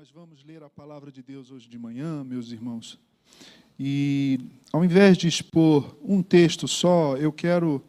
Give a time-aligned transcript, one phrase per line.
[0.00, 2.98] Nós vamos ler a palavra de Deus hoje de manhã, meus irmãos.
[3.78, 4.40] E
[4.72, 7.84] ao invés de expor um texto só, eu quero,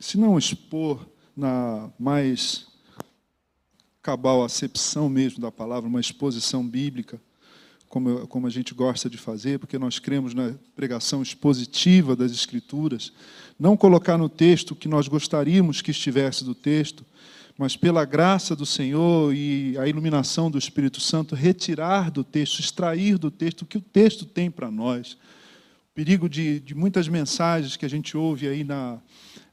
[0.00, 1.06] se não expor
[1.36, 2.66] na mais
[4.00, 7.20] cabal acepção mesmo da palavra, uma exposição bíblica,
[7.86, 13.12] como, como a gente gosta de fazer, porque nós cremos na pregação expositiva das Escrituras,
[13.58, 17.04] não colocar no texto o que nós gostaríamos que estivesse do texto,
[17.56, 23.16] mas pela graça do Senhor e a iluminação do Espírito Santo, retirar do texto, extrair
[23.16, 25.12] do texto o que o texto tem para nós.
[25.12, 28.98] O perigo de, de muitas mensagens que a gente ouve aí na,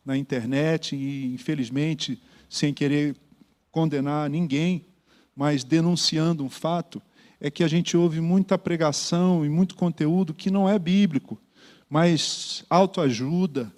[0.03, 2.19] na internet, e infelizmente,
[2.49, 3.15] sem querer
[3.71, 4.83] condenar ninguém,
[5.35, 6.99] mas denunciando um fato,
[7.39, 11.39] é que a gente ouve muita pregação e muito conteúdo que não é bíblico,
[11.87, 13.71] mais autoajuda,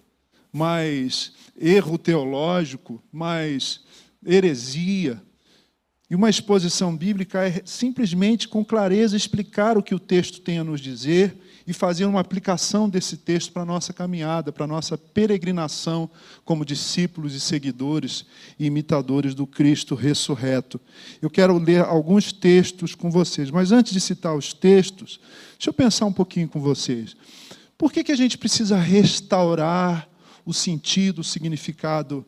[0.51, 3.81] mais erro teológico, mais
[4.25, 5.21] heresia.
[6.09, 10.63] E uma exposição bíblica é simplesmente com clareza explicar o que o texto tem a
[10.63, 14.97] nos dizer e fazer uma aplicação desse texto para a nossa caminhada, para a nossa
[14.97, 16.09] peregrinação
[16.43, 18.25] como discípulos e seguidores
[18.59, 20.79] e imitadores do Cristo ressurreto.
[21.21, 25.19] Eu quero ler alguns textos com vocês, mas antes de citar os textos,
[25.53, 27.15] deixa eu pensar um pouquinho com vocês.
[27.77, 30.07] Por que, que a gente precisa restaurar
[30.45, 32.25] o sentido, o significado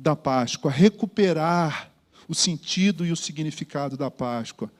[0.00, 1.90] da Páscoa, recuperar
[2.28, 4.70] o sentido e o significado da Páscoa.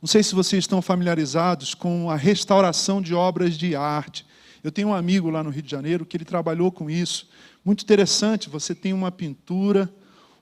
[0.00, 4.26] Não sei se vocês estão familiarizados com a restauração de obras de arte.
[4.62, 7.28] Eu tenho um amigo lá no Rio de Janeiro que ele trabalhou com isso.
[7.64, 9.92] Muito interessante, você tem uma pintura,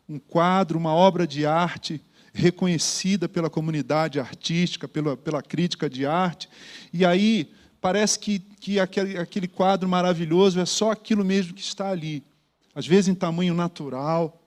[0.09, 2.00] um quadro, uma obra de arte
[2.33, 6.50] reconhecida pela comunidade artística, pela, pela crítica de arte,
[6.92, 7.50] e aí
[7.81, 12.22] parece que, que aquele, aquele quadro maravilhoso é só aquilo mesmo que está ali
[12.77, 14.38] às vezes em tamanho natural.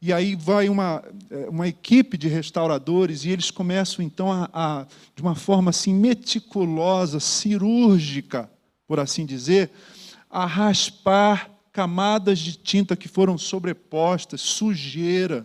[0.00, 4.86] E aí vai uma, é, uma equipe de restauradores e eles começam então a, a,
[5.16, 8.48] de uma forma assim meticulosa, cirúrgica,
[8.86, 9.72] por assim dizer,
[10.30, 15.44] a raspar camadas de tinta que foram sobrepostas, sujeira,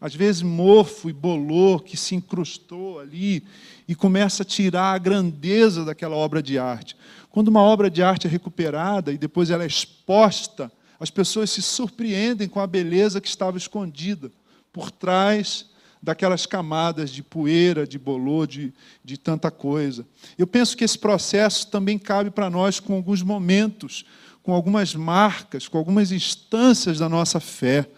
[0.00, 3.44] às vezes mofo e bolor que se incrustou ali
[3.88, 6.96] e começa a tirar a grandeza daquela obra de arte.
[7.30, 10.70] Quando uma obra de arte é recuperada e depois ela é exposta
[11.02, 14.30] as pessoas se surpreendem com a beleza que estava escondida
[14.72, 15.66] por trás
[16.00, 20.06] daquelas camadas de poeira, de bolor, de, de tanta coisa.
[20.38, 24.04] Eu penso que esse processo também cabe para nós com alguns momentos,
[24.44, 27.90] com algumas marcas, com algumas instâncias da nossa fé.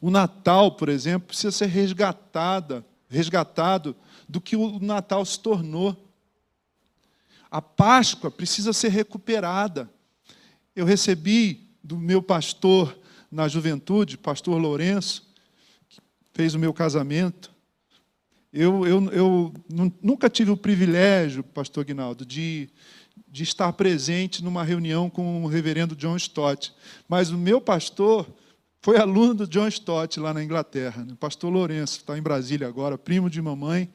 [0.00, 3.94] O Natal, por exemplo, precisa ser resgatada, resgatado
[4.26, 5.94] do que o Natal se tornou.
[7.50, 9.90] A Páscoa precisa ser recuperada.
[10.74, 12.98] Eu recebi do meu pastor
[13.30, 15.32] na juventude, pastor Lourenço,
[15.88, 16.00] que
[16.34, 17.50] fez o meu casamento.
[18.52, 19.54] Eu, eu, eu
[20.02, 22.68] nunca tive o privilégio, pastor Guinaldo, de,
[23.28, 26.74] de estar presente numa reunião com o reverendo John Stott,
[27.08, 28.26] mas o meu pastor
[28.80, 31.04] foi aluno do John Stott lá na Inglaterra.
[31.04, 31.14] Né?
[31.20, 33.88] Pastor Lourenço está em Brasília agora, primo de mamãe,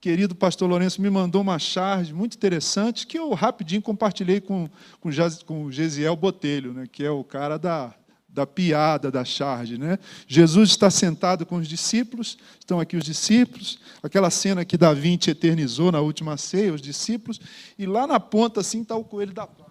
[0.00, 4.68] querido pastor Lourenço me mandou uma charge muito interessante que eu rapidinho compartilhei com,
[4.98, 5.10] com,
[5.44, 7.94] com Gesiel Botelho, né, que é o cara da,
[8.26, 9.76] da piada da charge.
[9.76, 9.98] Né?
[10.26, 15.30] Jesus está sentado com os discípulos, estão aqui os discípulos, aquela cena que Da Vinci
[15.30, 17.38] eternizou na última ceia, os discípulos,
[17.78, 19.70] e lá na ponta assim está o coelho da Páscoa.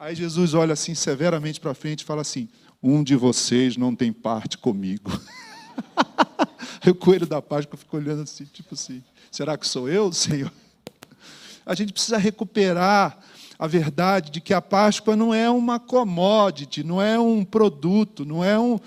[0.00, 2.48] Aí Jesus olha assim severamente para frente e fala assim:
[2.80, 5.10] Um de vocês não tem parte comigo.
[6.88, 10.50] Aí o coelho da Páscoa fica olhando assim, tipo assim: será que sou eu, Senhor?
[11.66, 13.18] A gente precisa recuperar
[13.58, 18.42] a verdade de que a Páscoa não é uma commodity, não é um produto, não
[18.42, 18.80] é, um,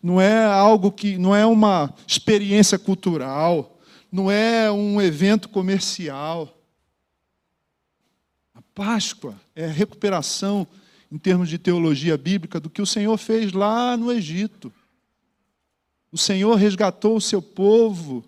[0.00, 1.18] não é algo que.
[1.18, 3.80] não é uma experiência cultural,
[4.12, 6.56] não é um evento comercial.
[8.54, 10.64] A Páscoa é a recuperação,
[11.10, 14.72] em termos de teologia bíblica, do que o Senhor fez lá no Egito.
[16.12, 18.24] O Senhor resgatou o seu povo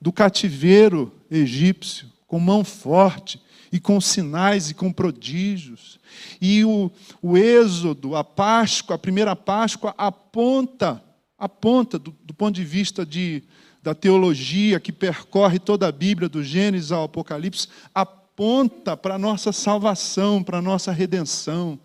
[0.00, 3.40] do cativeiro egípcio com mão forte
[3.72, 5.98] e com sinais e com prodígios.
[6.40, 11.02] E o, o êxodo, a Páscoa, a primeira Páscoa, aponta,
[11.36, 13.42] aponta do, do ponto de vista de,
[13.82, 19.52] da teologia que percorre toda a Bíblia, do Gênesis ao Apocalipse, aponta para a nossa
[19.52, 21.78] salvação, para a nossa redenção.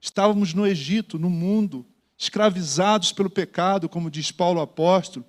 [0.00, 1.84] Estávamos no Egito, no mundo,
[2.24, 5.24] escravizados pelo pecado, como diz Paulo apóstolo,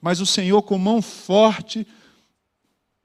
[0.00, 1.86] mas o Senhor, com mão forte,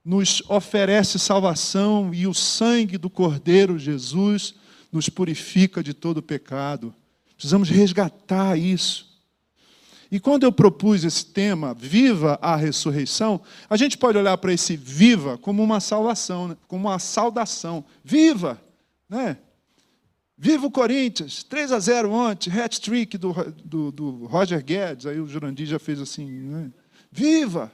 [0.03, 4.55] nos oferece salvação e o sangue do Cordeiro Jesus
[4.91, 6.93] nos purifica de todo pecado.
[7.35, 9.13] Precisamos resgatar isso.
[10.11, 14.77] E quando eu propus esse tema, Viva a Ressurreição, a gente pode olhar para esse
[14.77, 16.57] viva como uma salvação, né?
[16.67, 17.83] como uma saudação.
[18.03, 18.61] Viva!
[19.09, 19.37] Né?
[20.43, 23.31] Viva o Corinthians, 3 a 0 ontem, hat-trick do,
[23.63, 26.69] do, do, Roger Guedes, aí o Jurandir já fez assim, né?
[27.09, 27.71] Viva!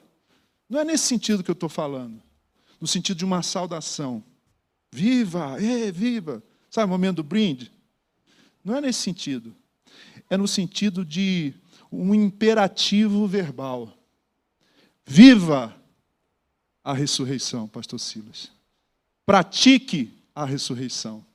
[0.69, 2.21] Não é nesse sentido que eu estou falando,
[2.79, 4.23] no sentido de uma saudação.
[4.91, 5.57] Viva!
[5.59, 6.43] É, viva!
[6.69, 7.71] Sabe o momento do brinde?
[8.63, 9.55] Não é nesse sentido.
[10.29, 11.55] É no sentido de
[11.91, 13.91] um imperativo verbal.
[15.03, 15.75] Viva
[16.83, 18.51] a ressurreição, pastor Silas.
[19.25, 21.27] Pratique a ressurreição.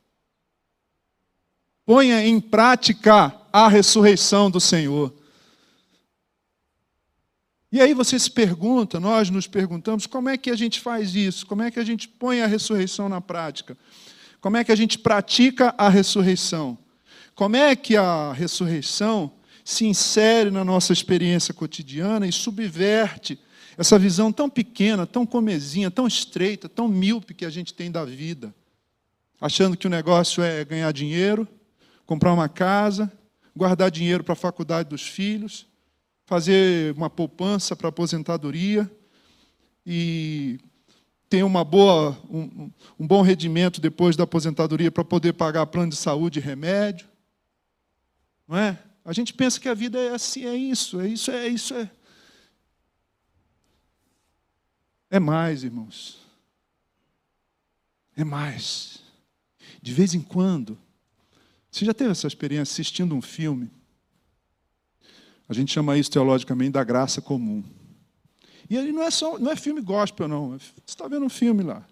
[1.87, 5.13] Ponha em prática a ressurreição do Senhor.
[7.71, 11.45] E aí você se pergunta, nós nos perguntamos, como é que a gente faz isso?
[11.45, 13.77] Como é que a gente põe a ressurreição na prática?
[14.41, 16.79] Como é que a gente pratica a ressurreição?
[17.35, 19.33] Como é que a ressurreição
[19.65, 23.39] se insere na nossa experiência cotidiana e subverte
[23.77, 28.05] essa visão tão pequena, tão comezinha, tão estreita, tão míope que a gente tem da
[28.05, 28.55] vida,
[29.41, 31.49] achando que o negócio é ganhar dinheiro,
[32.07, 33.13] comprar uma casa,
[33.57, 35.67] guardar dinheiro para a faculdade dos filhos,
[36.27, 38.91] fazer uma poupança para aposentadoria
[39.87, 40.59] e
[41.29, 45.97] ter uma boa, um, um bom rendimento depois da aposentadoria para poder pagar plano de
[45.97, 47.09] saúde e remédio.
[48.47, 48.79] Não é?
[49.05, 51.91] A gente pensa que a vida é assim, é isso, é isso, é isso, é.
[55.11, 56.19] É mais, irmãos.
[58.17, 59.01] É mais.
[59.83, 60.79] De vez em quando,
[61.75, 63.69] você já teve essa experiência assistindo um filme?
[65.49, 67.65] A gente chama isso teologicamente da graça comum.
[68.71, 70.51] E ele não é só, não é filme gospel, não.
[70.53, 71.85] Você está vendo um filme lá.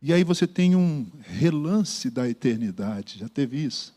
[0.00, 3.18] E aí você tem um relance da eternidade.
[3.18, 3.94] Já teve isso?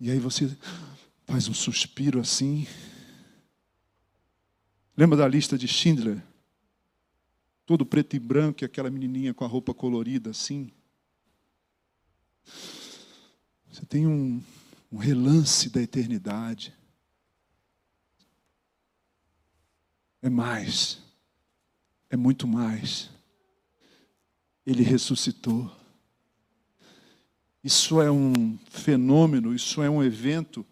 [0.00, 0.56] E aí você
[1.26, 2.66] faz um suspiro assim.
[4.96, 6.22] Lembra da lista de Schindler?
[7.66, 10.72] Todo preto e branco e aquela menininha com a roupa colorida assim.
[13.70, 14.42] Você tem um,
[14.90, 16.74] um relance da eternidade.
[20.20, 21.00] É mais.
[22.10, 23.10] É muito mais.
[24.66, 25.70] Ele ressuscitou.
[27.62, 30.64] Isso é um fenômeno, isso é um evento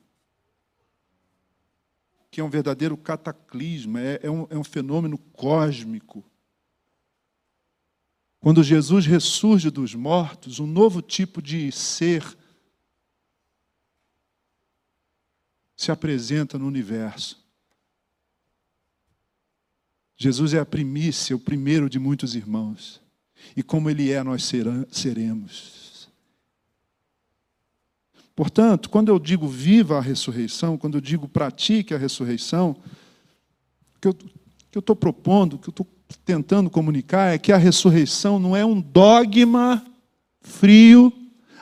[2.31, 6.25] que é um verdadeiro cataclisma, é, é, um, é um fenômeno cósmico.
[8.47, 12.25] Quando Jesus ressurge dos mortos, um novo tipo de ser
[15.77, 17.45] se apresenta no universo.
[20.17, 23.03] Jesus é a primícia, o primeiro de muitos irmãos.
[23.57, 24.49] E como Ele é, nós
[24.93, 26.09] seremos.
[28.37, 32.81] Portanto, quando eu digo viva a ressurreição, quando eu digo pratique a ressurreição,
[33.97, 38.39] o que eu estou propondo, o que eu estou tentando comunicar é que a ressurreição
[38.39, 39.85] não é um dogma
[40.41, 41.13] frio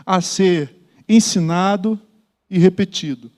[0.05, 0.75] a ser
[1.08, 2.00] ensinado
[2.49, 3.31] e repetido,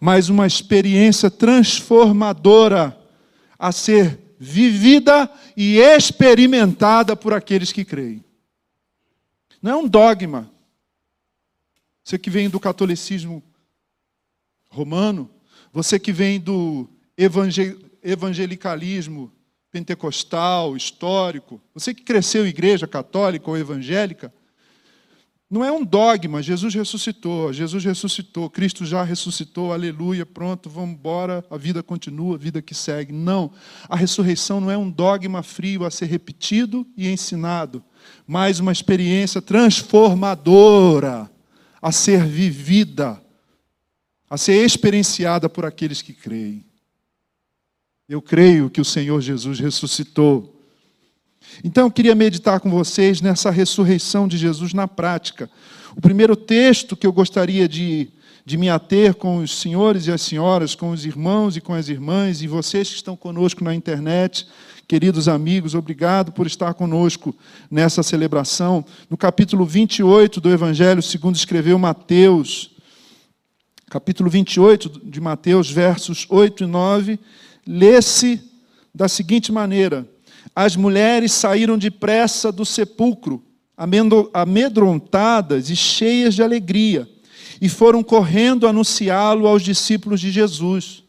[0.00, 2.98] mas uma experiência transformadora
[3.58, 8.24] a ser vivida e experimentada por aqueles que creem.
[9.62, 10.50] Não é um dogma.
[12.02, 13.42] Você que vem do catolicismo
[14.68, 15.30] romano,
[15.72, 19.32] você que vem do evangelicalismo
[19.70, 24.32] pentecostal, histórico, você que cresceu em igreja católica ou evangélica,
[25.50, 31.44] não é um dogma, Jesus ressuscitou, Jesus ressuscitou, Cristo já ressuscitou, aleluia, pronto, vamos embora,
[31.50, 33.12] a vida continua, a vida que segue.
[33.12, 33.52] Não,
[33.88, 37.84] a ressurreição não é um dogma frio a ser repetido e ensinado
[38.26, 41.30] mas uma experiência transformadora
[41.80, 43.20] a ser vivida,
[44.28, 46.64] a ser experienciada por aqueles que creem.
[48.08, 50.54] Eu creio que o Senhor Jesus ressuscitou.
[51.62, 55.50] Então eu queria meditar com vocês nessa ressurreição de Jesus na prática.
[55.96, 58.08] O primeiro texto que eu gostaria de,
[58.44, 61.88] de me ater com os senhores e as senhoras, com os irmãos e com as
[61.88, 64.46] irmãs, e vocês que estão conosco na internet,
[64.86, 67.34] Queridos amigos, obrigado por estar conosco
[67.70, 68.84] nessa celebração.
[69.08, 72.70] No capítulo 28 do Evangelho, segundo escreveu Mateus,
[73.94, 77.16] capítulo 28 de Mateus, versos 8 e 9,
[77.64, 78.42] lê-se
[78.92, 80.04] da seguinte maneira:
[80.52, 83.40] As mulheres saíram depressa do sepulcro,
[84.32, 87.08] amedrontadas e cheias de alegria,
[87.60, 91.04] e foram correndo anunciá-lo aos discípulos de Jesus.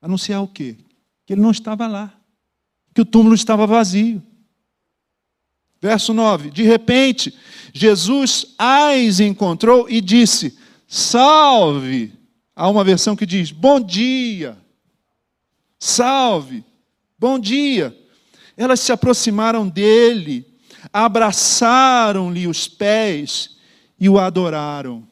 [0.00, 0.78] Anunciar o quê?
[1.26, 2.14] Que ele não estava lá
[2.94, 4.22] que o túmulo estava vazio.
[5.82, 7.36] Verso 9: De repente,
[7.74, 10.61] Jesus as encontrou e disse:
[10.94, 12.12] Salve!
[12.54, 14.58] Há uma versão que diz: Bom dia!
[15.78, 16.62] Salve!
[17.18, 17.98] Bom dia!
[18.58, 20.46] Elas se aproximaram dele,
[20.92, 23.56] abraçaram-lhe os pés
[23.98, 25.08] e o adoraram.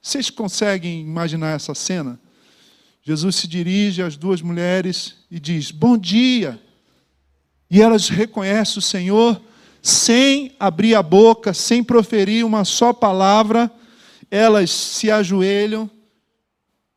[0.00, 2.18] Vocês conseguem imaginar essa cena?
[3.02, 6.58] Jesus se dirige às duas mulheres e diz: Bom dia!
[7.70, 9.42] E elas reconhecem o Senhor
[9.82, 13.70] sem abrir a boca, sem proferir uma só palavra,
[14.30, 15.90] elas se ajoelham,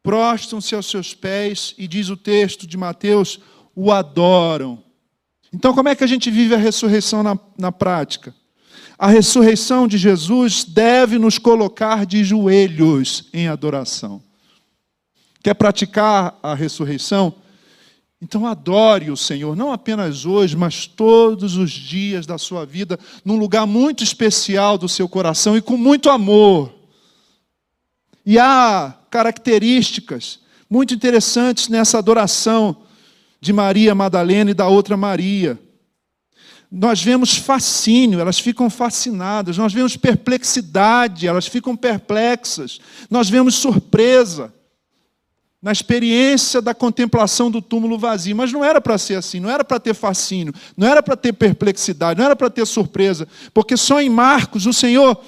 [0.01, 3.39] prostram-se aos seus pés e diz o texto de Mateus:
[3.75, 4.83] o adoram.
[5.51, 8.33] Então, como é que a gente vive a ressurreição na, na prática?
[8.97, 14.21] A ressurreição de Jesus deve nos colocar de joelhos em adoração.
[15.43, 17.35] Quer praticar a ressurreição?
[18.21, 23.35] Então adore o Senhor, não apenas hoje, mas todos os dias da sua vida, num
[23.35, 26.73] lugar muito especial do seu coração e com muito amor.
[28.25, 30.39] E há características
[30.69, 32.77] muito interessantes nessa adoração
[33.39, 35.59] de Maria Madalena e da outra Maria.
[36.71, 39.57] Nós vemos fascínio, elas ficam fascinadas.
[39.57, 42.79] Nós vemos perplexidade, elas ficam perplexas.
[43.09, 44.51] Nós vemos surpresa
[45.61, 48.35] na experiência da contemplação do túmulo vazio.
[48.35, 51.31] Mas não era para ser assim, não era para ter fascínio, não era para ter
[51.33, 55.23] perplexidade, não era para ter surpresa, porque só em Marcos o Senhor.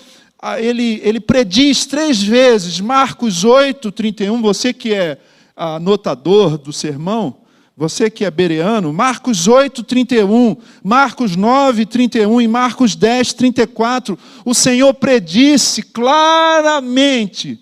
[0.48, 5.18] Ah, ele, ele prediz três vezes, Marcos 8, 31, você que é
[5.56, 7.38] anotador do sermão,
[7.76, 14.54] você que é bereano, Marcos 8, 31, Marcos 9, 31 e Marcos 10, 34, o
[14.54, 17.60] Senhor predisse claramente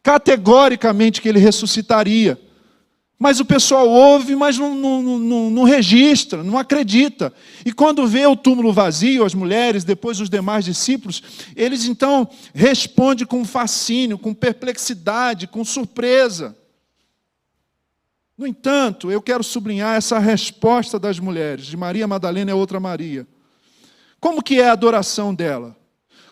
[0.00, 2.38] categoricamente que ele ressuscitaria.
[3.22, 7.30] Mas o pessoal ouve, mas não, não, não, não, registra, não acredita.
[7.66, 11.22] E quando vê o túmulo vazio, as mulheres, depois os demais discípulos,
[11.54, 16.56] eles então respondem com fascínio, com perplexidade, com surpresa.
[18.38, 23.26] No entanto, eu quero sublinhar essa resposta das mulheres, de Maria Madalena a outra Maria.
[24.18, 25.76] Como que é a adoração dela?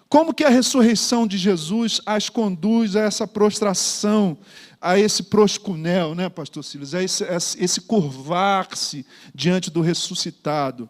[0.08, 4.38] Como que a ressurreição de Jesus as conduz a essa prostração,
[4.80, 6.94] a esse proscunel, né, pastor Silas?
[6.94, 10.88] A esse, esse curvar-se diante do ressuscitado.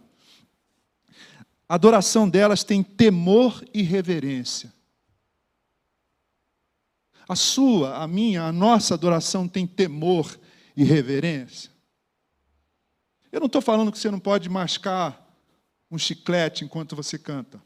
[1.68, 4.72] A adoração delas tem temor e reverência.
[7.28, 10.38] A sua, a minha, a nossa adoração tem temor
[10.74, 11.70] e reverência.
[13.30, 15.26] Eu não estou falando que você não pode mascar
[15.90, 17.60] um chiclete enquanto você canta.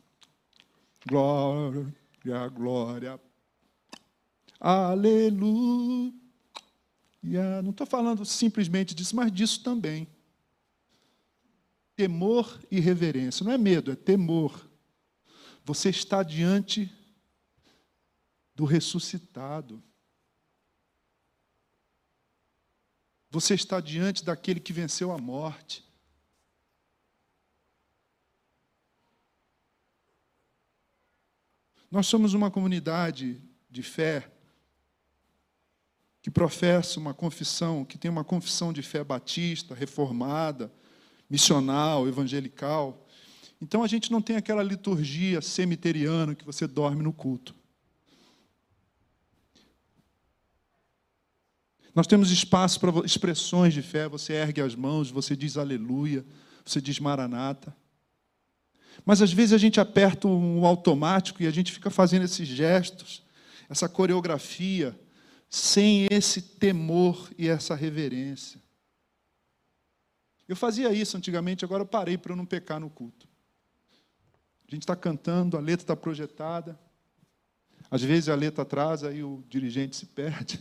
[1.06, 1.92] Glória,
[2.52, 3.20] glória.
[4.64, 6.12] Aleluia.
[7.64, 10.06] Não estou falando simplesmente disso, mas disso também.
[11.96, 13.42] Temor e reverência.
[13.42, 14.70] Não é medo, é temor.
[15.64, 16.88] Você está diante
[18.54, 19.82] do ressuscitado.
[23.30, 25.84] Você está diante daquele que venceu a morte.
[31.90, 34.30] Nós somos uma comunidade de fé
[36.22, 40.72] que professa uma confissão, que tem uma confissão de fé batista, reformada,
[41.28, 43.04] missional, evangelical.
[43.60, 47.54] Então a gente não tem aquela liturgia cemiteriana que você dorme no culto.
[51.94, 56.24] Nós temos espaço para expressões de fé, você ergue as mãos, você diz aleluia,
[56.64, 57.76] você diz maranata.
[59.04, 63.22] Mas às vezes a gente aperta um automático e a gente fica fazendo esses gestos,
[63.68, 64.98] essa coreografia,
[65.52, 68.58] sem esse temor e essa reverência.
[70.48, 73.28] Eu fazia isso antigamente, agora eu parei para eu não pecar no culto.
[74.66, 76.80] A gente está cantando, a letra está projetada.
[77.90, 80.58] Às vezes a letra atrasa e o dirigente se perde.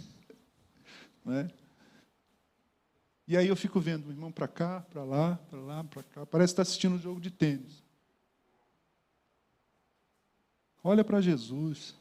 [1.24, 1.50] Não é?
[3.26, 6.26] E aí eu fico vendo o irmão para cá, para lá, para lá, para cá.
[6.26, 7.82] Parece estar tá assistindo um jogo de tênis.
[10.84, 11.96] Olha para Jesus.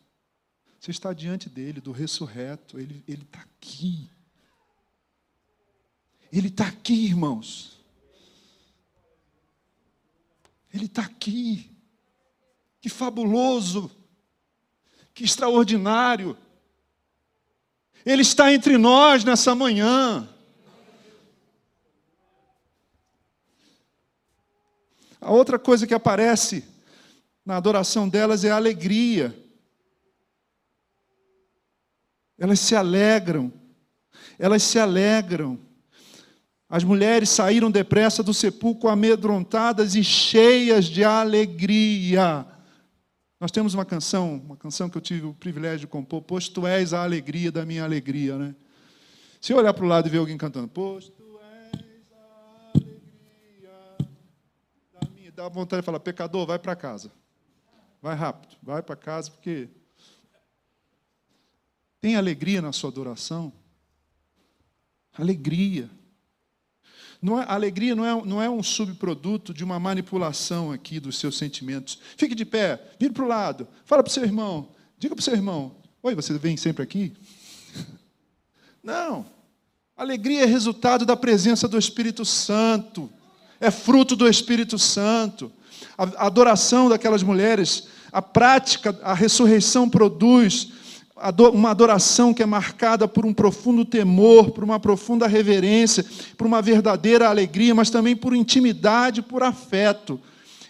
[0.80, 2.78] Você está diante dele, do ressurreto.
[2.78, 4.10] Ele está aqui.
[6.32, 7.78] Ele está aqui, irmãos.
[10.72, 11.70] Ele está aqui.
[12.80, 13.90] Que fabuloso.
[15.12, 16.34] Que extraordinário.
[18.02, 20.26] Ele está entre nós nessa manhã.
[25.20, 26.64] A outra coisa que aparece
[27.44, 29.49] na adoração delas é a alegria.
[32.40, 33.52] Elas se alegram.
[34.38, 35.58] Elas se alegram.
[36.66, 42.46] As mulheres saíram depressa do sepulcro amedrontadas e cheias de alegria.
[43.38, 46.66] Nós temos uma canção, uma canção que eu tive o privilégio de compor, Pois tu
[46.66, 48.54] és a alegria da minha alegria, né?
[49.40, 51.40] Se eu olhar para o lado e ver alguém cantando, Pois tu
[51.72, 53.70] és a alegria
[54.94, 57.10] da minha, dá vontade de falar, pecador, vai para casa.
[58.00, 59.68] Vai rápido, vai para casa, porque
[62.00, 63.52] tem alegria na sua adoração?
[65.12, 65.90] Alegria.
[67.20, 71.36] Não é, alegria não é, não é um subproduto de uma manipulação aqui dos seus
[71.36, 71.98] sentimentos.
[72.16, 75.24] Fique de pé, vire para o lado, fala para o seu irmão, diga para o
[75.24, 77.12] seu irmão: Oi, você vem sempre aqui?
[78.82, 79.26] Não.
[79.94, 83.10] Alegria é resultado da presença do Espírito Santo,
[83.60, 85.52] é fruto do Espírito Santo.
[85.98, 90.72] A adoração daquelas mulheres, a prática, a ressurreição produz
[91.52, 96.04] uma adoração que é marcada por um profundo temor, por uma profunda reverência,
[96.36, 100.18] por uma verdadeira alegria, mas também por intimidade, por afeto.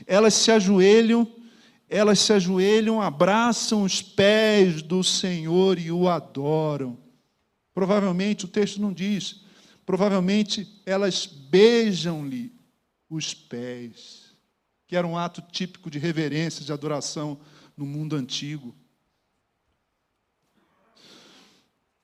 [0.07, 1.27] Elas se ajoelham,
[1.89, 6.99] elas se ajoelham, abraçam os pés do Senhor e o adoram.
[7.73, 9.43] Provavelmente, o texto não diz,
[9.87, 12.53] provavelmente elas beijam-lhe
[13.09, 14.35] os pés,
[14.87, 17.39] que era um ato típico de reverência, de adoração
[17.77, 18.75] no mundo antigo.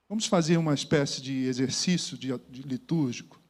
[0.09, 3.41] Vamos fazer uma espécie de exercício de, de litúrgico.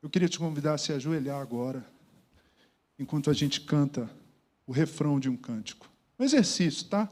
[0.00, 1.84] Eu queria te convidar a se ajoelhar agora,
[2.98, 4.08] enquanto a gente canta
[4.64, 5.90] o refrão de um cântico.
[6.18, 7.08] Um exercício, tá?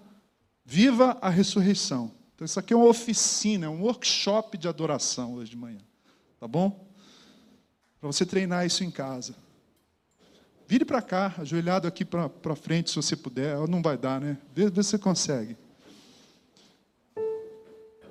[0.65, 2.13] Viva a ressurreição.
[2.35, 5.81] Então, isso aqui é uma oficina, é um workshop de adoração hoje de manhã.
[6.39, 6.89] Tá bom?
[8.01, 9.35] Para você treinar isso em casa.
[10.67, 13.59] Vire para cá, ajoelhado aqui para frente, se você puder.
[13.67, 14.39] Não vai dar, né?
[14.55, 15.57] Vê, vê se você consegue.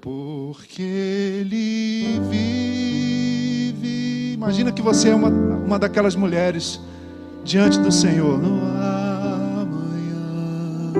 [0.01, 4.33] Porque Ele vive.
[4.33, 6.79] Imagina que você é uma, uma daquelas mulheres
[7.43, 8.39] diante do Senhor.
[8.39, 8.61] No
[9.61, 10.93] amanhã,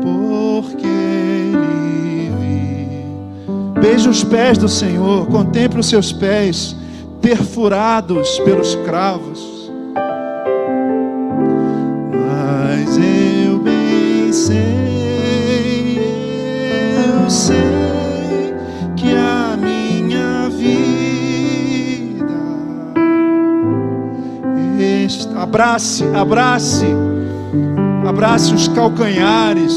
[0.00, 3.80] porque Ele vive.
[3.80, 6.76] Beije os pés do Senhor, contemple os seus pés
[7.20, 9.47] perfurados pelos cravos.
[25.48, 26.86] Abrace, abrace,
[28.06, 29.72] abrace os calcanhares,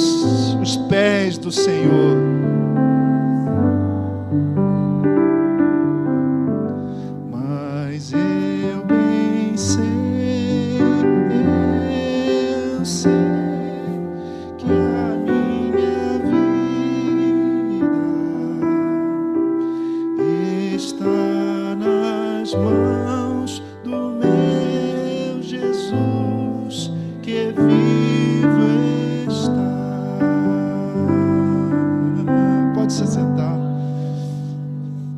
[0.62, 2.31] os pés do Senhor.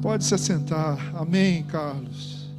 [0.03, 1.15] Pode se assentar.
[1.15, 2.49] Amém, Carlos.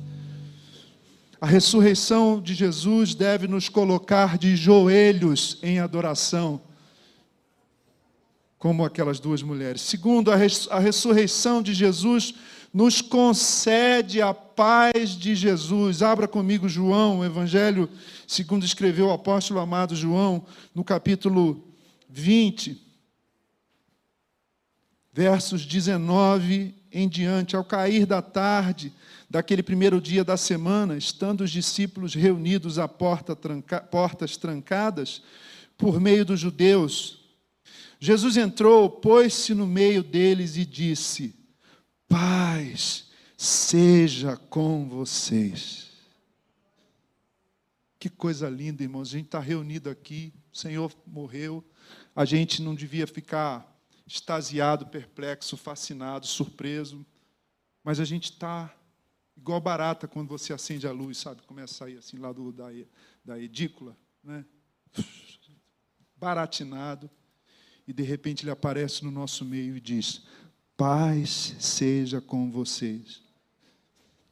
[1.38, 6.58] A ressurreição de Jesus deve nos colocar de joelhos em adoração,
[8.58, 9.82] como aquelas duas mulheres.
[9.82, 12.32] Segundo, a, res a ressurreição de Jesus
[12.72, 16.00] nos concede a paz de Jesus.
[16.00, 17.90] Abra comigo João, o Evangelho,
[18.26, 21.62] segundo escreveu o apóstolo amado João, no capítulo
[22.08, 22.82] 20,
[25.12, 28.92] versos 19 em diante, ao cair da tarde
[29.28, 35.20] daquele primeiro dia da semana, estando os discípulos reunidos a porta tranca, portas trancadas
[35.76, 37.24] por meio dos judeus,
[37.98, 41.34] Jesus entrou, pôs-se no meio deles e disse:
[42.06, 45.88] Paz seja com vocês.
[47.98, 49.08] Que coisa linda, irmãos.
[49.08, 51.64] A gente está reunido aqui, o Senhor morreu,
[52.14, 53.73] a gente não devia ficar
[54.06, 57.04] extasiado, perplexo, fascinado, surpreso.
[57.82, 58.74] Mas a gente está
[59.36, 61.42] igual barata quando você acende a luz, sabe?
[61.42, 62.68] Começa a sair assim lá do, da,
[63.24, 64.44] da edícula, né?
[66.16, 67.10] Baratinado.
[67.86, 70.22] E de repente ele aparece no nosso meio e diz:
[70.76, 73.22] Paz seja com vocês.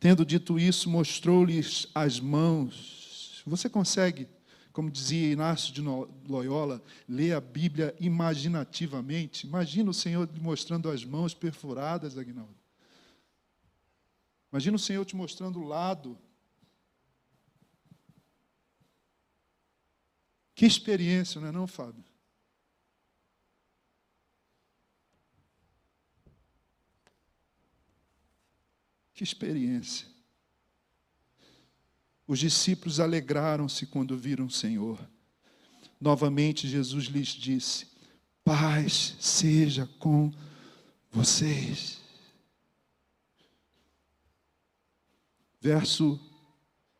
[0.01, 3.43] Tendo dito isso, mostrou-lhes as mãos.
[3.47, 4.27] Você consegue
[4.73, 5.83] como dizia Inácio de
[6.29, 9.47] Loyola, ler a Bíblia imaginativamente.
[9.47, 12.57] Imagina o Senhor mostrando as mãos perfuradas, Agnaldo.
[14.51, 16.19] Imagina o Senhor te mostrando o lado.
[20.55, 22.05] Que experiência, não é não, Fábio?
[29.15, 30.12] Que experiência.
[32.27, 34.99] Os discípulos alegraram-se quando viram o Senhor.
[36.01, 37.87] Novamente Jesus lhes disse:
[38.45, 40.33] Paz seja com
[41.11, 42.01] vocês.
[45.61, 46.19] Verso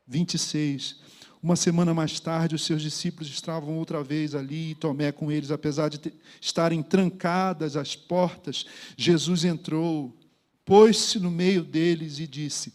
[0.07, 1.01] 26.
[1.43, 5.51] Uma semana mais tarde, os seus discípulos estavam outra vez ali, e Tomé com eles,
[5.51, 8.65] apesar de estarem trancadas as portas.
[8.97, 10.17] Jesus entrou,
[10.65, 12.73] pôs-se no meio deles e disse: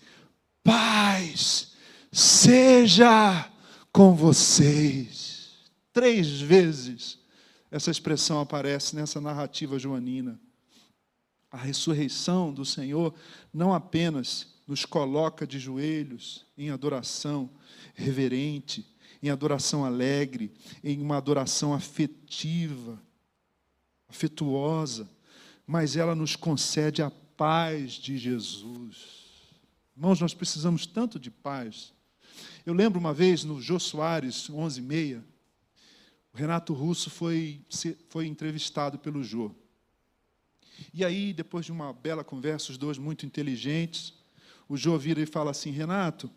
[0.62, 1.77] Paz
[2.18, 3.48] seja
[3.92, 5.70] com vocês.
[5.94, 7.20] Três vezes
[7.70, 10.40] essa expressão aparece nessa narrativa joanina.
[11.52, 13.14] A ressurreição do Senhor
[13.54, 17.52] não apenas nos coloca de joelhos em adoração
[17.94, 18.84] reverente,
[19.22, 20.52] em adoração alegre,
[20.84, 23.00] em uma adoração afetiva,
[24.10, 25.08] afetuosa,
[25.68, 28.96] mas ela nos concede a paz de Jesus.
[29.96, 31.96] Irmãos, nós precisamos tanto de paz.
[32.68, 35.24] Eu lembro uma vez no Jô Soares, 11 e meia,
[36.34, 37.62] o Renato Russo foi,
[38.10, 39.56] foi entrevistado pelo Jô.
[40.94, 44.14] E aí, depois de uma bela conversa, os dois muito inteligentes,
[44.68, 46.30] o Jô vira e fala assim: Renato,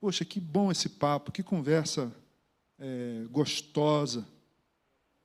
[0.00, 2.14] poxa, que bom esse papo, que conversa
[2.78, 4.24] é, gostosa.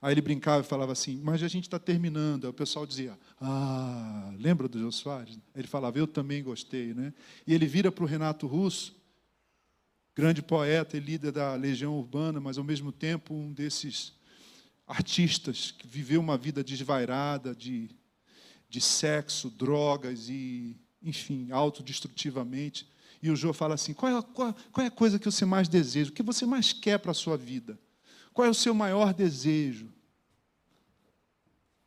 [0.02, 2.46] Aí ele brincava e falava assim, mas a gente está terminando.
[2.46, 5.38] Aí o pessoal dizia, ah, lembra do Jô Soares?
[5.56, 6.96] Ele falava, eu também gostei.
[6.96, 7.14] Né?
[7.46, 9.03] E ele vira para o Renato Russo,
[10.16, 14.14] grande poeta e líder da Legião Urbana, mas ao mesmo tempo um desses
[14.86, 17.90] artistas que viveu uma vida desvairada de,
[18.70, 22.88] de sexo, drogas e enfim, autodestrutivamente.
[23.22, 25.68] E o Jô fala assim: qual é, qual, qual é a coisa que você mais
[25.68, 26.12] deseja?
[26.12, 27.80] O que você mais quer para a sua vida?
[28.34, 29.92] Qual é o seu maior desejo?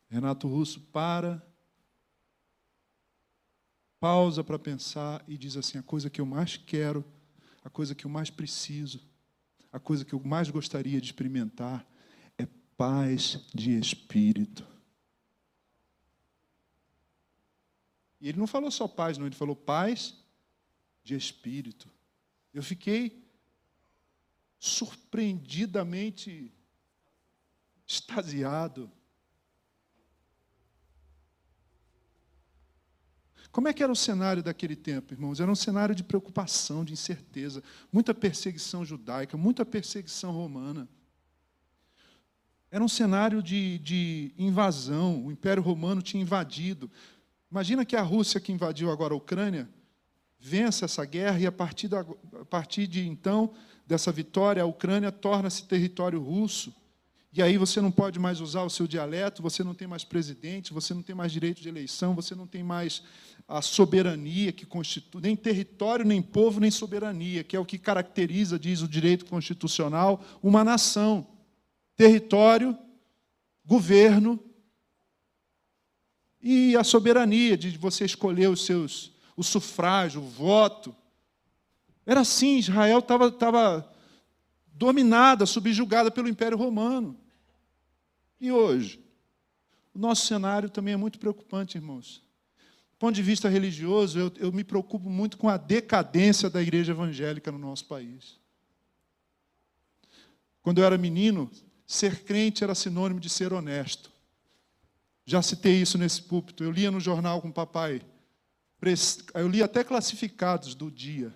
[0.09, 1.45] Renato Russo para,
[3.99, 7.03] pausa para pensar e diz assim: a coisa que eu mais quero,
[7.67, 9.05] a coisa que eu mais preciso,
[9.73, 11.85] a coisa que eu mais gostaria de experimentar
[12.37, 14.65] é paz de espírito.
[18.21, 20.15] E ele não falou só paz, não, ele falou paz
[21.03, 21.91] de espírito.
[22.53, 23.21] Eu fiquei
[24.57, 26.53] surpreendidamente
[27.85, 28.89] extasiado.
[33.57, 35.39] Como é que era o cenário daquele tempo, irmãos?
[35.39, 40.87] Era um cenário de preocupação, de incerteza, muita perseguição judaica, muita perseguição romana.
[42.69, 46.87] Era um cenário de, de invasão, o Império Romano tinha invadido,
[47.49, 49.67] Imagina que a Rússia, que invadiu agora a Ucrânia,
[50.39, 52.01] vença essa guerra e, a partir, da,
[52.39, 53.51] a partir de então,
[53.87, 56.71] dessa vitória, a Ucrânia torna-se território russo.
[57.37, 60.73] E aí você não pode mais usar o seu dialeto, você não tem mais presidente,
[60.73, 63.03] você não tem mais direito de eleição, você não tem mais
[63.47, 68.59] a soberania que constitui, nem território, nem povo, nem soberania, que é o que caracteriza,
[68.59, 71.25] diz o direito constitucional, uma nação.
[71.95, 72.77] Território,
[73.65, 74.39] governo
[76.41, 80.95] e a soberania de você escolher os seus, o sufrágio, o voto.
[82.05, 83.93] Era assim, Israel estava estava
[84.67, 87.17] dominada, subjugada pelo Império Romano.
[88.39, 89.03] E hoje?
[89.93, 92.26] O nosso cenário também é muito preocupante, irmãos.
[92.97, 96.93] Do ponto de vista religioso, eu, eu me preocupo muito com a decadência da igreja
[96.93, 98.39] evangélica no nosso país.
[100.63, 101.47] Quando eu era menino,
[101.85, 104.11] ser crente era sinônimo de ser honesto.
[105.23, 106.63] Já citei isso nesse púlpito.
[106.63, 108.01] Eu lia no jornal com o papai.
[109.35, 111.31] Eu li até classificados do dia.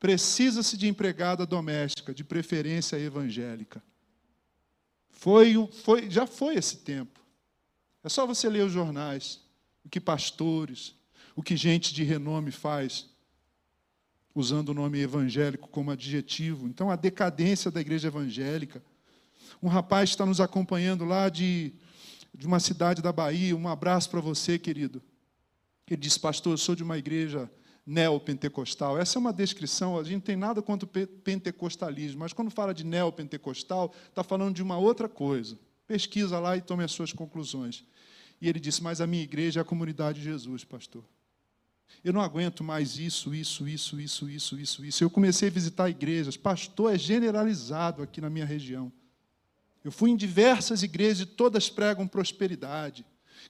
[0.00, 3.82] Precisa-se de empregada doméstica, de preferência evangélica.
[5.10, 7.20] Foi, foi, já foi esse tempo.
[8.02, 9.45] É só você ler os jornais,
[9.86, 10.94] o que pastores,
[11.34, 13.08] o que gente de renome faz,
[14.34, 16.66] usando o nome evangélico como adjetivo.
[16.66, 18.82] Então, a decadência da igreja evangélica.
[19.62, 21.72] Um rapaz está nos acompanhando lá de
[22.36, 23.56] de uma cidade da Bahia.
[23.56, 25.02] Um abraço para você, querido.
[25.88, 27.50] Ele disse, pastor, eu sou de uma igreja
[27.86, 28.98] neopentecostal.
[28.98, 32.74] Essa é uma descrição, a gente não tem nada contra o pentecostalismo, mas quando fala
[32.74, 35.56] de neopentecostal, está falando de uma outra coisa.
[35.86, 37.84] Pesquisa lá e tome as suas conclusões.
[38.40, 41.04] E ele disse, mas a minha igreja é a comunidade de Jesus, pastor.
[42.04, 45.04] Eu não aguento mais isso, isso, isso, isso, isso, isso, isso.
[45.04, 46.36] Eu comecei a visitar igrejas.
[46.36, 48.92] Pastor é generalizado aqui na minha região.
[49.82, 53.04] Eu fui em diversas igrejas e todas pregam prosperidade.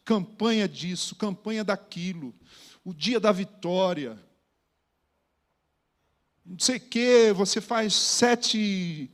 [0.04, 2.34] Campanha disso, campanha daquilo.
[2.84, 4.18] O dia da vitória.
[6.44, 9.10] Não sei o quê, você faz sete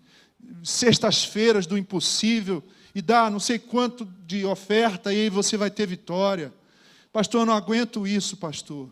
[0.63, 2.63] sextas-feiras do impossível
[2.95, 6.53] e dá não sei quanto de oferta e aí você vai ter vitória.
[7.13, 8.91] Pastor, eu não aguento isso, pastor.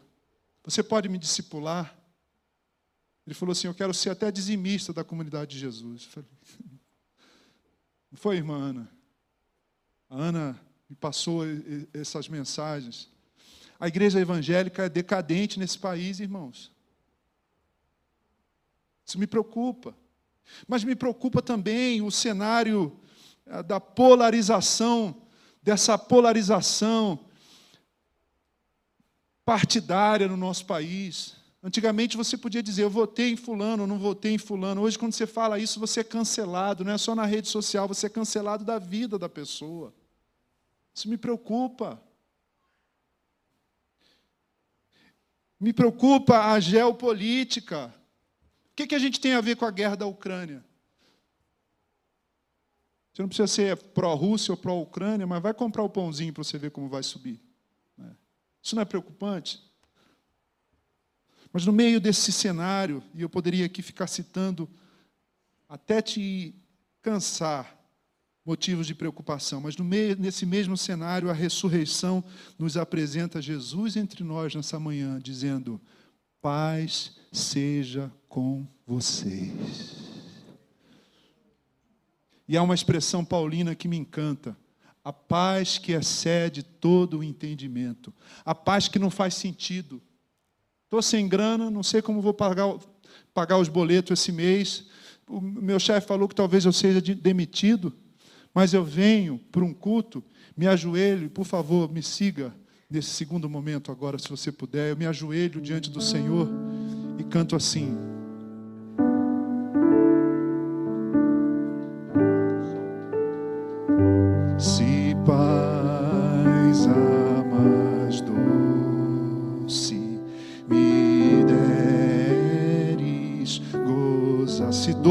[0.65, 1.97] Você pode me discipular?
[3.27, 6.05] Ele falou assim: Eu quero ser até dizimista da comunidade de Jesus.
[6.05, 6.29] Falei,
[8.11, 8.91] Não foi, irmã Ana?
[10.09, 11.43] A Ana me passou
[11.95, 13.09] essas mensagens.
[13.79, 16.73] A igreja evangélica é decadente nesse país, irmãos.
[19.07, 19.95] Isso me preocupa.
[20.67, 22.99] Mas me preocupa também o cenário
[23.67, 25.17] da polarização,
[25.63, 27.19] dessa polarização
[29.45, 31.35] partidária no nosso país.
[31.63, 34.81] Antigamente você podia dizer, eu votei em fulano, não votei em fulano.
[34.83, 38.07] Hoje, quando você fala isso, você é cancelado, não é só na rede social, você
[38.07, 39.93] é cancelado da vida da pessoa.
[40.95, 42.01] Isso me preocupa.
[45.59, 47.93] Me preocupa a geopolítica.
[48.73, 50.65] O que, que a gente tem a ver com a guerra da Ucrânia?
[53.13, 56.71] Você não precisa ser pró-Rússia ou pró-Ucrânia, mas vai comprar o pãozinho para você ver
[56.71, 57.41] como vai subir.
[57.97, 58.15] Né?
[58.63, 59.63] Isso não é preocupante?
[61.53, 64.69] Mas no meio desse cenário, e eu poderia aqui ficar citando
[65.69, 66.55] até te
[67.03, 67.81] cansar,
[68.45, 72.25] motivos de preocupação, mas meio, nesse mesmo cenário, a ressurreição
[72.59, 75.81] nos apresenta Jesus entre nós nessa manhã, dizendo:
[76.41, 80.10] Paz seja com vocês.
[82.51, 84.57] E há uma expressão paulina que me encanta.
[85.05, 88.13] A paz que excede todo o entendimento.
[88.45, 90.03] A paz que não faz sentido.
[90.83, 92.77] Estou sem grana, não sei como vou pagar,
[93.33, 94.89] pagar os boletos esse mês.
[95.29, 97.95] O meu chefe falou que talvez eu seja demitido,
[98.53, 100.21] mas eu venho para um culto,
[100.57, 102.53] me ajoelho, por favor, me siga
[102.91, 104.91] nesse segundo momento agora, se você puder.
[104.91, 106.49] Eu me ajoelho diante do Senhor
[107.17, 108.10] e canto assim.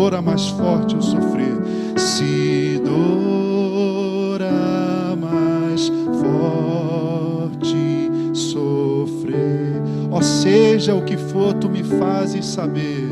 [0.09, 1.55] Dor a mais forte eu sofrer,
[1.95, 5.87] se dor a mais
[6.19, 13.09] forte sofrer, ó seja o que for, tu me fazes saber,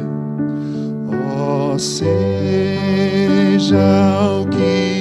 [1.37, 2.07] ó seja
[4.41, 4.97] o que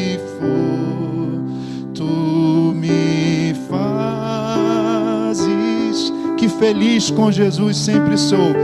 [6.59, 8.55] feliz com Jesus sempre sou.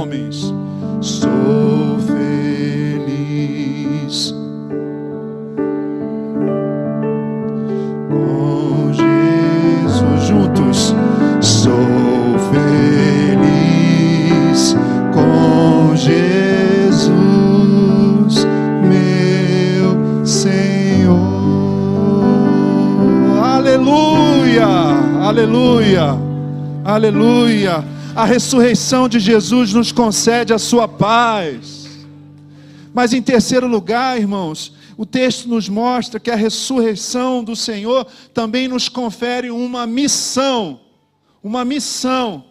[0.00, 0.54] Homens,
[1.02, 3.34] sou feliz.
[8.08, 10.94] Com Jesus juntos.
[11.42, 13.54] Sou feliz
[15.12, 17.10] com Jesus,
[18.88, 21.18] meu Senhor.
[23.38, 24.66] Aleluia,
[25.20, 26.16] aleluia,
[26.86, 27.89] aleluia.
[28.20, 31.88] A ressurreição de Jesus nos concede a sua paz.
[32.92, 38.68] Mas em terceiro lugar, irmãos, o texto nos mostra que a ressurreição do Senhor também
[38.68, 40.80] nos confere uma missão
[41.42, 42.44] uma missão.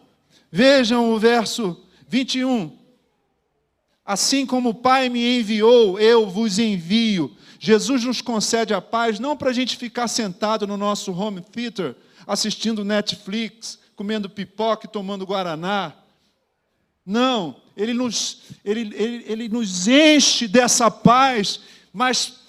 [0.52, 1.78] Vejam o verso
[2.08, 2.76] 21.
[4.06, 7.32] Assim como o Pai me enviou, eu vos envio.
[7.60, 11.96] Jesus nos concede a paz não para a gente ficar sentado no nosso home theater,
[12.26, 15.94] assistindo Netflix, comendo pipoca e tomando guaraná.
[17.06, 21.60] Não, ele nos, ele, ele, ele nos enche dessa paz,
[21.92, 22.40] mas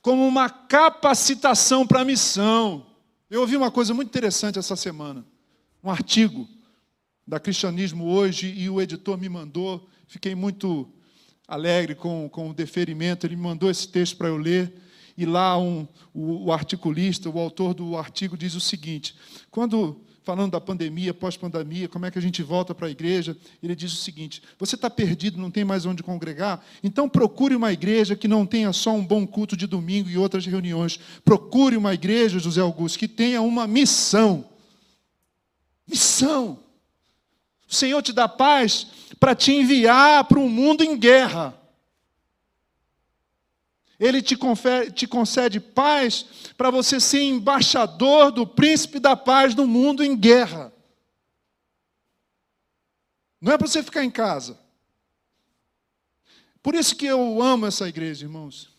[0.00, 2.86] como uma capacitação para a missão.
[3.28, 5.22] Eu ouvi uma coisa muito interessante essa semana
[5.84, 6.48] um artigo
[7.26, 9.86] da Cristianismo Hoje e o editor me mandou.
[10.06, 10.90] Fiquei muito
[11.46, 13.26] alegre com, com o deferimento.
[13.26, 14.72] Ele me mandou esse texto para eu ler.
[15.14, 19.14] E lá um, o, o articulista, o autor do artigo, diz o seguinte:
[19.50, 23.74] quando falando da pandemia, pós-pandemia, como é que a gente volta para a igreja, ele
[23.74, 26.64] diz o seguinte: você está perdido, não tem mais onde congregar?
[26.82, 30.46] Então procure uma igreja que não tenha só um bom culto de domingo e outras
[30.46, 30.98] reuniões.
[31.24, 34.44] Procure uma igreja, José Augusto, que tenha uma missão.
[35.86, 36.58] Missão.
[37.68, 38.86] O Senhor te dá paz
[39.18, 41.59] para te enviar para um mundo em guerra.
[44.00, 46.24] Ele te, confere, te concede paz
[46.56, 50.72] para você ser embaixador do príncipe da paz no mundo em guerra.
[53.40, 54.58] Não é para você ficar em casa.
[56.62, 58.70] Por isso que eu amo essa igreja, irmãos.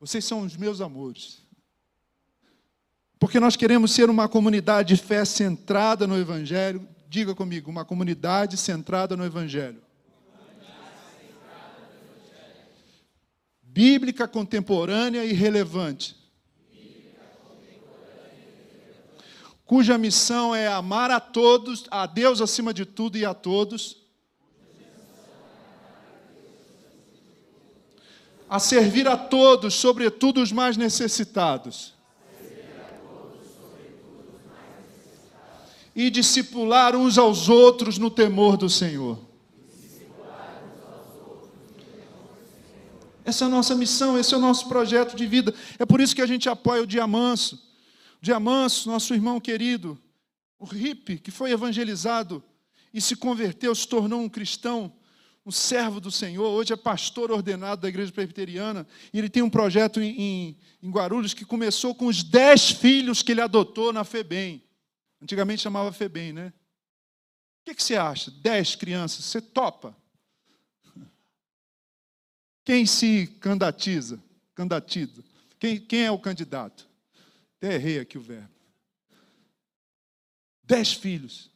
[0.00, 1.42] Vocês são os meus amores.
[3.18, 8.56] Porque nós queremos ser uma comunidade de fé centrada no Evangelho, Diga comigo, uma comunidade
[8.56, 9.80] centrada no Evangelho.
[13.74, 16.14] Bíblica, contemporânea e relevante.
[19.66, 23.96] Cuja missão é amar a todos, a Deus acima de tudo e a todos.
[28.48, 31.94] A servir a todos, sobretudo os mais necessitados.
[35.96, 39.16] e discipular uns aos outros no temor do Senhor.
[43.24, 45.54] Essa é a nossa missão, esse é o nosso projeto de vida.
[45.78, 47.56] É por isso que a gente apoia o Diamanso.
[48.20, 49.98] O Diamanso, nosso irmão querido,
[50.58, 52.44] o Ripe, que foi evangelizado
[52.92, 54.92] e se converteu, se tornou um cristão,
[55.44, 59.50] um servo do Senhor, hoje é pastor ordenado da igreja presbiteriana, e ele tem um
[59.50, 64.04] projeto em, em, em Guarulhos que começou com os dez filhos que ele adotou na
[64.04, 64.62] FEBEM.
[65.20, 66.52] Antigamente chamava FEBEM, né?
[67.60, 68.30] O que, que você acha?
[68.30, 69.96] Dez crianças, você topa?
[72.64, 74.22] Quem se candidatiza?
[74.54, 75.22] Candidatiza.
[75.58, 76.88] Quem, quem é o candidato?
[77.56, 78.50] Até errei aqui o verbo.
[80.62, 81.50] Dez filhos.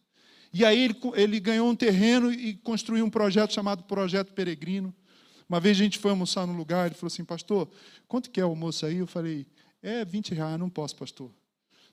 [0.52, 4.94] E aí ele, ele ganhou um terreno e construiu um projeto chamado Projeto Peregrino.
[5.48, 7.70] Uma vez a gente foi almoçar no lugar, ele falou assim, pastor,
[8.06, 8.96] quanto que é o almoço aí?
[8.96, 9.46] Eu falei,
[9.82, 11.32] é 20 reais, não posso, pastor.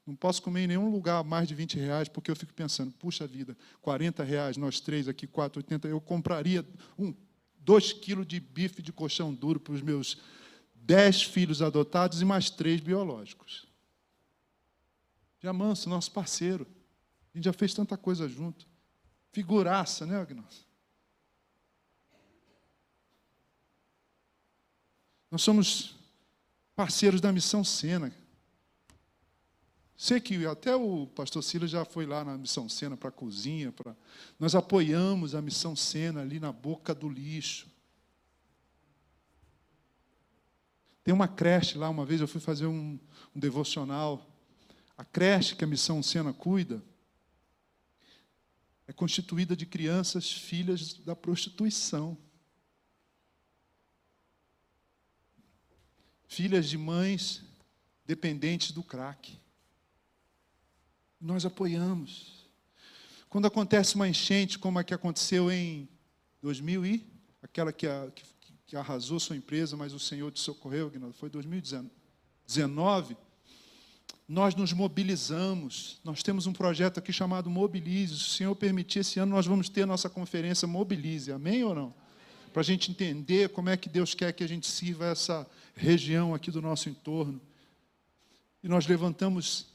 [0.06, 3.25] Não posso comer em nenhum lugar mais de 20 reais, porque eu fico pensando, puxa
[3.25, 6.65] vida, 40 reais, nós três aqui, 4,80, eu compraria
[6.97, 7.13] um,
[7.65, 10.17] dois quilos de bife de colchão duro para os meus
[10.75, 13.65] dez filhos adotados e mais três biológicos.
[15.39, 16.67] Já manso, nosso parceiro.
[17.34, 18.67] A gente já fez tanta coisa junto.
[19.32, 20.56] Figuraça, né, Agnaldo?
[25.30, 25.95] Nós somos
[26.75, 28.13] parceiros da missão Sena.
[29.97, 33.71] Sei que até o pastor Silas já foi lá na Missão Sena para a cozinha.
[33.71, 33.95] Pra...
[34.38, 37.67] Nós apoiamos a Missão Sena ali na boca do lixo.
[41.01, 42.99] Tem uma creche lá, uma vez eu fui fazer um,
[43.34, 44.29] um devocional.
[44.97, 46.84] A creche que a Missão Sena cuida
[48.88, 52.17] é constituída de crianças filhas da prostituição.
[56.27, 57.43] Filhas de mães
[58.05, 59.44] dependentes do crack
[61.25, 62.45] nós apoiamos.
[63.29, 65.89] Quando acontece uma enchente, como a que aconteceu em
[66.41, 67.05] 2000 e
[67.41, 68.23] aquela que, a, que,
[68.67, 73.17] que arrasou sua empresa, mas o Senhor te socorreu, foi 2019,
[74.27, 75.99] nós nos mobilizamos.
[76.03, 78.17] Nós temos um projeto aqui chamado Mobilize.
[78.17, 81.31] Se o Senhor permitir, esse ano nós vamos ter a nossa conferência Mobilize.
[81.31, 81.93] Amém ou não?
[82.53, 86.33] Para a gente entender como é que Deus quer que a gente sirva essa região
[86.33, 87.41] aqui do nosso entorno.
[88.63, 89.74] E nós levantamos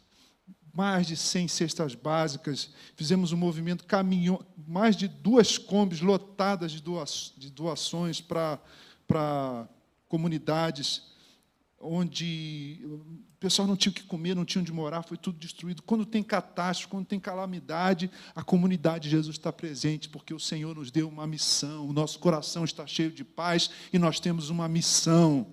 [0.72, 6.82] mais de 100 cestas básicas, fizemos um movimento, caminhão, mais de duas combis lotadas de,
[7.36, 9.68] de doações para
[10.08, 11.10] comunidades
[11.80, 15.82] onde o pessoal não tinha o que comer, não tinha onde morar, foi tudo destruído.
[15.82, 20.76] Quando tem catástrofe, quando tem calamidade, a comunidade de Jesus está presente, porque o Senhor
[20.76, 24.68] nos deu uma missão, o nosso coração está cheio de paz e nós temos uma
[24.68, 25.46] missão.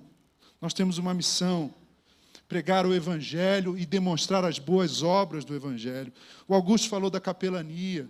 [0.59, 1.73] Nós temos uma missão
[2.47, 6.11] pregar o Evangelho e demonstrar as boas obras do Evangelho.
[6.47, 8.07] O Augusto falou da capelania.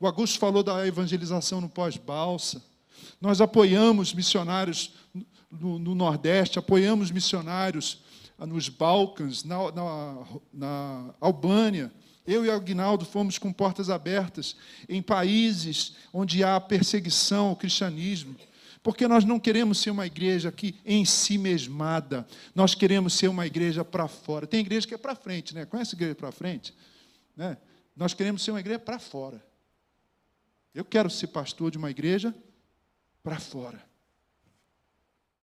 [0.00, 2.62] O Augusto falou da evangelização no pós-balsa.
[3.20, 4.92] Nós apoiamos missionários
[5.50, 8.02] no, no, Nordeste, apoiamos missionários
[8.38, 11.92] nos Balcãs, na, na, na Albânia.
[12.26, 14.56] Eu e Aguinaldo fomos com portas abertas
[14.88, 18.34] em países onde há perseguição ao cristianismo
[18.84, 23.46] porque nós não queremos ser uma igreja aqui em si mesmada, nós queremos ser uma
[23.46, 24.46] igreja para fora.
[24.46, 25.64] Tem igreja que é para frente, né?
[25.64, 26.74] Conhece igreja para frente?
[27.34, 27.56] Né?
[27.96, 29.42] Nós queremos ser uma igreja para fora.
[30.74, 32.34] Eu quero ser pastor de uma igreja
[33.22, 33.82] para fora.